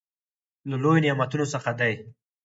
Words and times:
له 0.69 0.75
لويو 0.83 1.03
نعمتونو 1.03 1.45
څخه 1.53 1.71
دى. 1.79 1.93